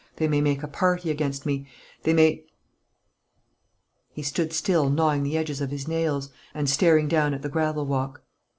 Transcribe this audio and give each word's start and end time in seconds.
They 0.15 0.27
may 0.27 0.41
make 0.41 0.63
a 0.63 0.67
party 0.67 1.11
against 1.11 1.45
me; 1.45 1.67
they 2.01 2.11
may" 2.15 2.43
He 4.15 4.23
stood 4.23 4.51
still, 4.51 4.89
gnawing 4.89 5.21
the 5.21 5.37
edges 5.37 5.61
of 5.61 5.69
his 5.69 5.87
nails, 5.87 6.31
and 6.55 6.67
staring 6.67 7.07
down 7.07 7.35
at 7.35 7.43
the 7.43 7.49
gravel 7.49 7.85
walk. 7.85 8.23